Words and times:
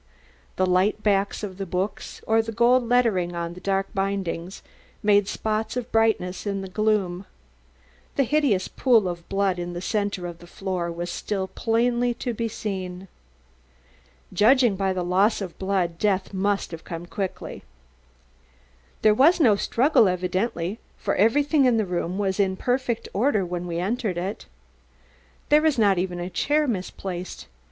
The 0.55 0.65
light 0.65 1.03
backs 1.03 1.43
of 1.43 1.59
the 1.59 1.65
books, 1.67 2.21
or 2.25 2.41
the 2.41 2.51
gold 2.51 2.89
letters 2.89 3.33
on 3.33 3.53
the 3.53 3.59
darker 3.59 3.91
bindings, 3.93 4.63
made 5.03 5.27
spots 5.27 5.77
of 5.77 5.91
brightness 5.91 6.47
in 6.47 6.61
the 6.61 6.67
gloom. 6.67 7.27
The 8.15 8.23
hideous 8.23 8.67
pool 8.67 9.07
of 9.07 9.29
blood 9.29 9.59
in 9.59 9.73
the 9.73 9.79
centre 9.79 10.25
of 10.25 10.39
the 10.39 10.47
floor 10.47 10.91
was 10.91 11.11
still 11.11 11.47
plainly 11.49 12.15
to 12.15 12.33
be 12.33 12.47
seen. 12.47 13.09
"Judging 14.33 14.75
by 14.75 14.91
the 14.91 15.03
loss 15.05 15.39
of 15.39 15.59
blood, 15.59 15.99
death 15.99 16.33
must 16.33 16.71
have 16.71 16.83
come 16.83 17.05
quickly." 17.05 17.61
"There 19.03 19.13
was 19.13 19.39
no 19.39 19.55
struggle, 19.55 20.07
evidently, 20.07 20.79
for 20.97 21.13
everything 21.13 21.65
in 21.65 21.77
the 21.77 21.85
room 21.85 22.17
was 22.17 22.39
in 22.39 22.55
perfect 22.55 23.07
order 23.13 23.45
when 23.45 23.67
we 23.67 23.77
entered 23.77 24.17
it." 24.17 24.47
"There 25.49 25.63
is 25.63 25.77
not 25.77 25.99
even 25.99 26.19
a 26.19 26.27
chair 26.31 26.65
misplaced. 26.67 27.45